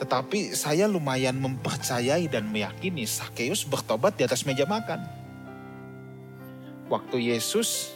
[0.00, 5.04] Tetapi saya lumayan mempercayai dan meyakini Sakeus bertobat di atas meja makan.
[6.88, 7.92] Waktu Yesus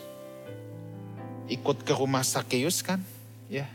[1.47, 3.01] ikut ke rumah Sakeus kan,
[3.47, 3.69] ya.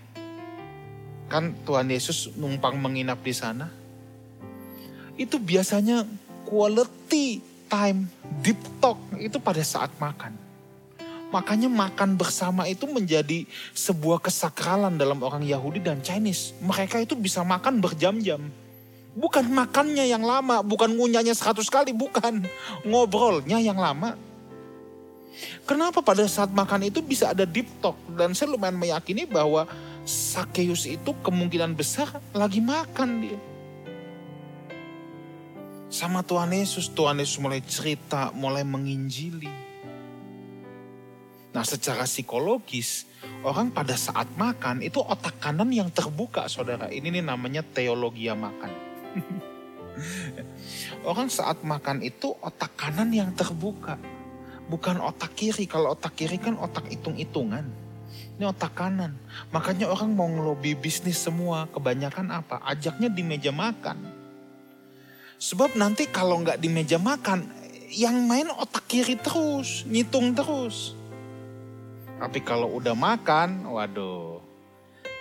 [1.31, 3.71] kan Tuhan Yesus numpang menginap di sana.
[5.15, 6.03] Itu biasanya
[6.43, 7.39] quality
[7.71, 8.12] time,
[8.43, 10.50] deep talk itu pada saat makan.
[11.32, 16.52] Makanya makan bersama itu menjadi sebuah kesakralan dalam orang Yahudi dan Chinese.
[16.60, 18.52] Mereka itu bisa makan berjam-jam.
[19.15, 22.44] Bukan makannya yang lama, bukan ngunyahnya seratus kali, bukan.
[22.84, 24.20] Ngobrolnya yang lama.
[25.63, 27.96] Kenapa pada saat makan itu bisa ada deep talk?
[28.12, 29.63] Dan saya lumayan meyakini bahwa
[30.04, 33.39] Sakeus itu kemungkinan besar lagi makan dia.
[35.88, 39.70] Sama Tuhan Yesus, Tuhan Yesus mulai cerita, mulai menginjili
[41.51, 43.03] Nah secara psikologis,
[43.43, 46.87] orang pada saat makan itu otak kanan yang terbuka saudara.
[46.87, 48.71] Ini nih namanya teologi makan.
[51.09, 53.99] orang saat makan itu otak kanan yang terbuka.
[54.71, 55.67] Bukan otak kiri.
[55.67, 57.67] Kalau otak kiri kan otak hitung-hitungan.
[58.39, 59.19] Ini otak kanan.
[59.51, 61.67] Makanya orang mau ngelobi bisnis semua.
[61.67, 62.63] Kebanyakan apa?
[62.63, 63.99] Ajaknya di meja makan.
[65.41, 67.49] Sebab nanti kalau nggak di meja makan,
[67.91, 71.00] yang main otak kiri terus, ngitung terus.
[72.21, 74.38] Tapi kalau udah makan, waduh,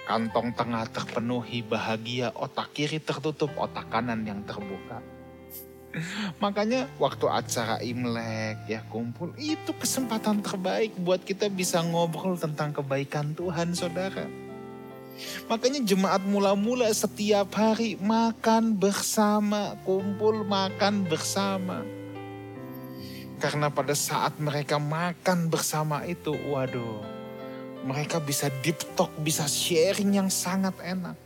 [0.04, 5.00] kantong tengah terpenuhi bahagia, otak kiri tertutup, otak kanan yang terbuka.
[6.44, 13.32] Makanya waktu acara Imlek ya kumpul, itu kesempatan terbaik buat kita bisa ngobrol tentang kebaikan
[13.32, 14.28] Tuhan saudara.
[15.48, 21.80] Makanya jemaat mula-mula setiap hari makan bersama, kumpul makan bersama.
[23.40, 27.00] Karena pada saat mereka makan bersama itu, waduh,
[27.88, 31.16] mereka bisa deep talk, bisa sharing yang sangat enak.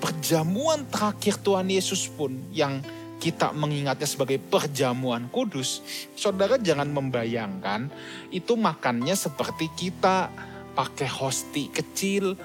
[0.00, 2.80] Perjamuan terakhir Tuhan Yesus pun yang
[3.20, 5.80] kita mengingatnya sebagai perjamuan kudus,
[6.16, 7.88] saudara jangan membayangkan
[8.28, 10.28] itu makannya seperti kita
[10.76, 12.36] pakai hosti kecil,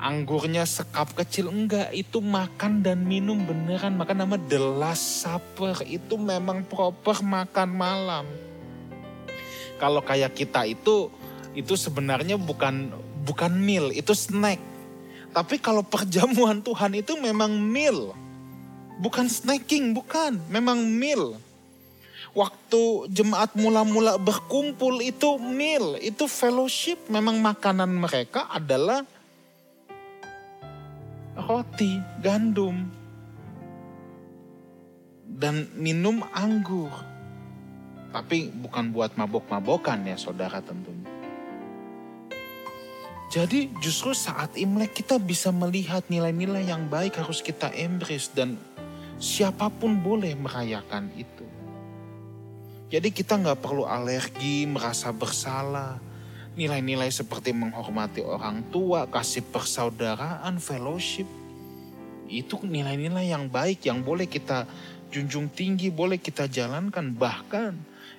[0.00, 1.92] anggurnya sekap kecil enggak.
[1.92, 4.00] Itu makan dan minum beneran.
[4.00, 8.26] Makan nama the last supper itu memang proper makan malam.
[9.76, 11.12] Kalau kayak kita itu
[11.52, 12.90] itu sebenarnya bukan
[13.28, 13.92] bukan meal.
[13.92, 14.58] Itu snack.
[15.30, 18.16] Tapi kalau perjamuan Tuhan itu memang meal.
[18.98, 20.40] Bukan snacking bukan.
[20.48, 21.36] Memang meal.
[22.30, 25.98] Waktu jemaat mula-mula berkumpul itu meal.
[25.98, 27.08] Itu fellowship.
[27.10, 29.02] Memang makanan mereka adalah
[31.42, 32.86] roti, gandum,
[35.26, 36.92] dan minum anggur.
[38.10, 41.08] Tapi bukan buat mabok-mabokan ya saudara tentunya.
[43.30, 48.58] Jadi justru saat Imlek kita bisa melihat nilai-nilai yang baik harus kita embrace dan
[49.22, 51.46] siapa pun boleh merayakan itu.
[52.90, 56.02] Jadi kita nggak perlu alergi, merasa bersalah,
[56.58, 61.26] Nilai-nilai seperti menghormati orang tua, kasih persaudaraan, fellowship.
[62.26, 64.66] Itu nilai-nilai yang baik yang boleh kita
[65.10, 67.14] junjung tinggi, boleh kita jalankan.
[67.14, 67.72] Bahkan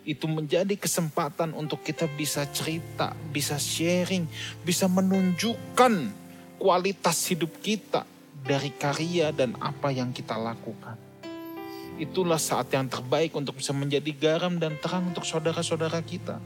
[0.07, 4.25] itu menjadi kesempatan untuk kita bisa cerita, bisa sharing,
[4.65, 5.93] bisa menunjukkan
[6.57, 8.05] kualitas hidup kita
[8.41, 10.97] dari karya dan apa yang kita lakukan.
[12.01, 16.41] Itulah saat yang terbaik untuk bisa menjadi garam dan terang untuk saudara-saudara kita.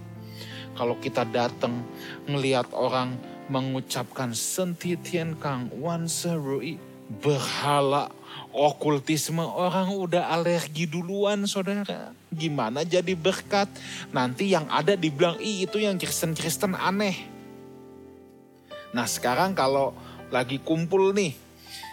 [0.76, 1.88] Kalau kita datang
[2.28, 3.16] ngelihat orang
[3.48, 8.10] mengucapkan sentitian kang wan serui berhala
[8.52, 12.12] okultisme orang udah alergi duluan saudara.
[12.34, 13.70] Gimana jadi berkat?
[14.12, 17.30] Nanti yang ada dibilang, ih itu yang Kristen-Kristen aneh.
[18.92, 19.94] Nah sekarang kalau
[20.34, 21.38] lagi kumpul nih,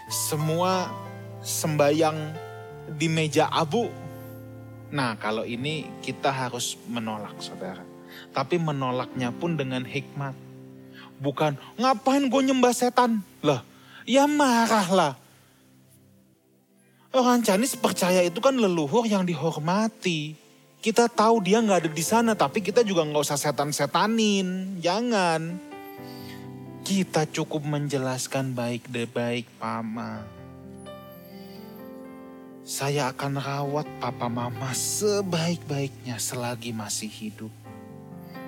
[0.09, 0.89] semua
[1.45, 2.17] sembayang
[2.97, 3.87] di meja abu.
[4.91, 7.92] Nah kalau ini kita harus menolak saudara
[8.33, 10.33] tapi menolaknya pun dengan hikmat.
[11.21, 13.23] Bukan, ngapain gue nyembah setan?
[13.39, 13.63] Lah,
[14.03, 15.15] ya marahlah.
[17.13, 20.33] Orang Chinese percaya itu kan leluhur yang dihormati.
[20.83, 24.81] Kita tahu dia nggak ada di sana, tapi kita juga nggak usah setan-setanin.
[24.81, 25.71] Jangan.
[26.83, 30.25] Kita cukup menjelaskan baik-baik, Pama.
[32.67, 37.62] Saya akan rawat papa mama sebaik-baiknya selagi masih hidup.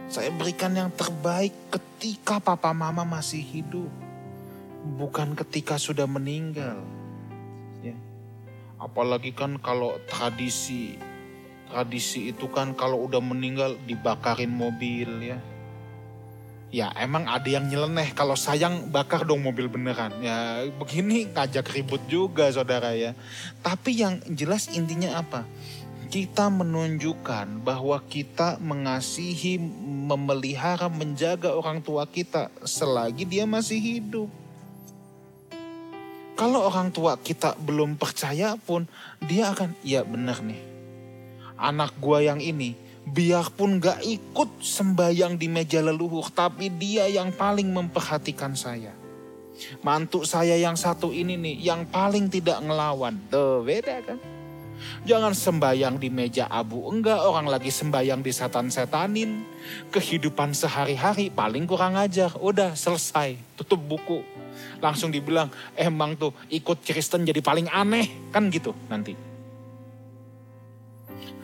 [0.05, 3.89] Saya berikan yang terbaik ketika papa mama masih hidup.
[5.01, 6.77] Bukan ketika sudah meninggal.
[7.81, 7.97] Ya.
[8.77, 11.01] Apalagi kan kalau tradisi
[11.65, 15.41] tradisi itu kan kalau udah meninggal dibakarin mobil ya.
[16.69, 20.13] Ya emang ada yang nyeleneh kalau sayang bakar dong mobil beneran.
[20.21, 23.17] Ya begini ngajak ribut juga saudara ya.
[23.65, 25.49] Tapi yang jelas intinya apa?
[26.07, 29.59] Kita menunjukkan bahwa kita mengasihi,
[30.05, 34.29] memelihara, menjaga orang tua kita selagi dia masih hidup.
[36.35, 38.85] Kalau orang tua kita belum percaya pun,
[39.23, 40.59] dia akan, ya benar nih.
[41.55, 42.75] Anak gua yang ini,
[43.07, 48.91] biarpun gak ikut sembayang di meja leluhur, tapi dia yang paling memperhatikan saya.
[49.79, 53.15] Mantu saya yang satu ini nih, yang paling tidak ngelawan.
[53.31, 54.34] Tuh, beda kan?
[55.05, 56.85] Jangan sembayang di meja abu.
[56.89, 59.31] Enggak, orang lagi sembayang di setan-setanin.
[59.93, 62.33] Kehidupan sehari-hari paling kurang ajar.
[62.37, 64.21] Udah selesai, tutup buku.
[64.79, 68.31] Langsung dibilang, emang tuh ikut Kristen jadi paling aneh.
[68.33, 69.15] Kan gitu nanti.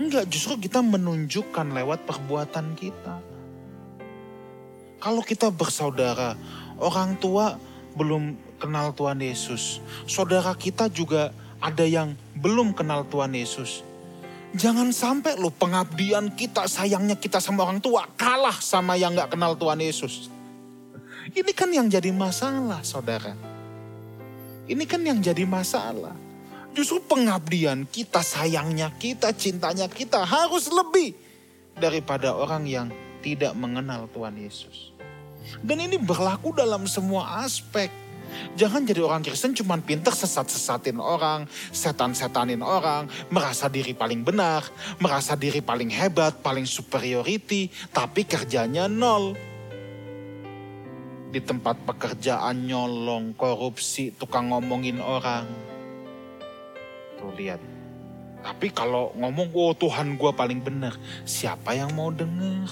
[0.01, 3.21] Enggak, justru kita menunjukkan lewat perbuatan kita.
[5.01, 6.38] Kalau kita bersaudara,
[6.77, 7.57] orang tua
[7.97, 9.82] belum kenal Tuhan Yesus.
[10.05, 13.86] Saudara kita juga ada yang belum kenal Tuhan Yesus.
[14.51, 19.55] Jangan sampai lo pengabdian kita, sayangnya kita sama orang tua kalah sama yang gak kenal
[19.55, 20.28] Tuhan Yesus.
[21.32, 23.32] Ini kan yang jadi masalah saudara.
[24.68, 26.12] Ini kan yang jadi masalah.
[26.76, 31.16] Justru pengabdian kita, sayangnya kita, cintanya kita harus lebih
[31.80, 32.88] daripada orang yang
[33.24, 34.91] tidak mengenal Tuhan Yesus.
[35.64, 37.88] Dan ini berlaku dalam semua aspek.
[38.55, 44.67] Jangan jadi orang Kristen cuma pinter sesat-sesatin orang, setan-setanin orang, merasa diri paling benar,
[44.99, 49.36] merasa diri paling hebat, paling superiority, tapi kerjanya nol.
[51.32, 55.47] Di tempat pekerjaan nyolong, korupsi, tukang ngomongin orang.
[57.15, 57.63] Tuh lihat.
[58.41, 60.97] Tapi kalau ngomong, oh Tuhan gue paling benar.
[61.23, 62.67] Siapa yang mau dengar?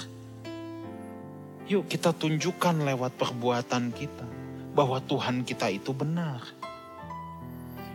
[1.69, 4.38] Yuk kita tunjukkan lewat perbuatan kita
[4.79, 6.39] bahwa Tuhan kita itu benar.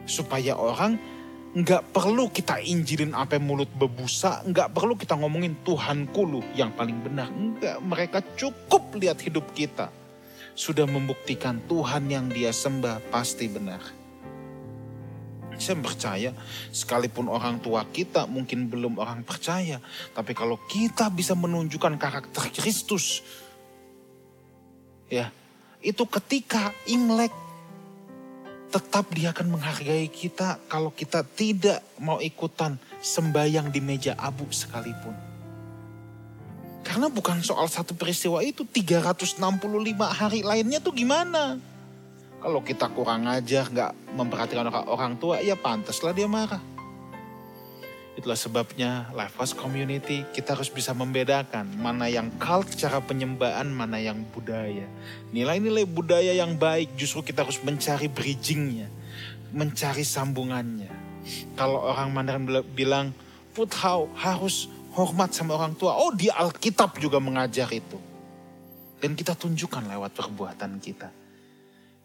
[0.05, 1.01] Supaya orang
[1.57, 7.01] nggak perlu kita injilin apa mulut bebusa, nggak perlu kita ngomongin Tuhanku lu yang paling
[7.01, 7.33] benar.
[7.33, 9.89] Enggak, mereka cukup lihat hidup kita.
[10.53, 13.81] Sudah membuktikan Tuhan yang dia sembah pasti benar.
[15.57, 16.31] Saya percaya
[16.69, 19.81] sekalipun orang tua kita mungkin belum orang percaya.
[20.13, 23.25] Tapi kalau kita bisa menunjukkan karakter Kristus.
[25.09, 25.31] Ya
[25.85, 27.31] itu ketika Imlek
[28.73, 35.15] tetap dia akan menghargai kita kalau kita tidak mau ikutan sembayang di meja abu sekalipun.
[36.83, 39.39] Karena bukan soal satu peristiwa itu, 365
[40.11, 41.57] hari lainnya tuh gimana?
[42.43, 46.74] Kalau kita kurang ajar, nggak memperhatikan orang, orang tua, ya pantaslah dia marah.
[48.15, 54.23] Itulah sebabnya Life Community kita harus bisa membedakan mana yang cult cara penyembahan, mana yang
[54.31, 54.87] budaya.
[55.35, 58.87] Nilai-nilai budaya yang baik justru kita harus mencari bridgingnya,
[59.51, 60.91] mencari sambungannya.
[61.59, 63.11] Kalau orang Mandarin bilang,
[63.51, 65.99] put how, harus hormat sama orang tua.
[65.99, 67.99] Oh di Alkitab juga mengajar itu.
[69.03, 71.11] Dan kita tunjukkan lewat perbuatan kita.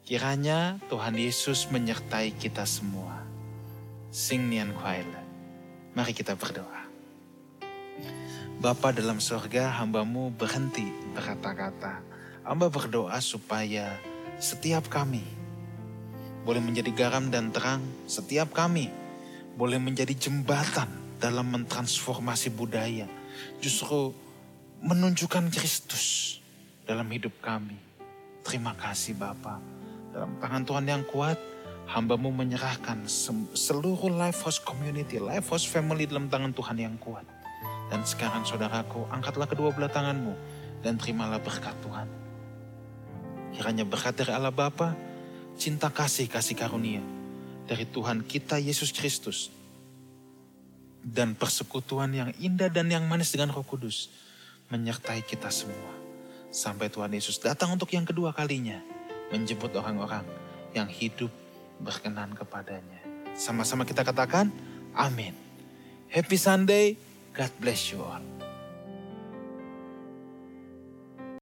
[0.09, 3.21] Kiranya Tuhan Yesus menyertai kita semua.
[4.09, 5.18] Sing Nian Kuailan.
[5.97, 6.85] Mari kita berdoa.
[8.59, 10.85] Bapa dalam surga, hambamu berhenti
[11.15, 12.03] berkata-kata.
[12.43, 13.95] Hamba berdoa supaya
[14.35, 15.23] setiap kami
[16.43, 18.91] boleh menjadi garam dan terang, setiap kami
[19.55, 20.87] boleh menjadi jembatan
[21.19, 23.07] dalam mentransformasi budaya.
[23.63, 24.11] Justru
[24.83, 26.39] menunjukkan Kristus
[26.87, 27.75] dalam hidup kami.
[28.43, 29.59] Terima kasih Bapak.
[30.15, 31.37] Dalam tangan Tuhan yang kuat,
[31.89, 33.09] hambamu menyerahkan
[33.57, 37.25] seluruh Life House Community, Life House Family dalam tangan Tuhan yang kuat.
[37.89, 40.37] Dan sekarang saudaraku, angkatlah kedua belah tanganmu
[40.85, 42.05] dan terimalah berkat Tuhan.
[43.57, 44.93] Kiranya berkat dari Allah Bapa,
[45.57, 47.01] cinta kasih, kasih karunia
[47.65, 49.49] dari Tuhan kita Yesus Kristus,
[51.01, 54.13] dan persekutuan yang indah dan yang manis dengan roh kudus
[54.69, 55.97] menyertai kita semua.
[56.53, 58.77] Sampai Tuhan Yesus datang untuk yang kedua kalinya,
[59.33, 60.25] menjemput orang-orang
[60.77, 61.33] yang hidup
[61.79, 63.01] berkenan kepadanya.
[63.33, 64.51] Sama-sama kita katakan,
[64.93, 65.33] amin.
[66.11, 66.99] Happy Sunday,
[67.31, 68.38] God bless you all.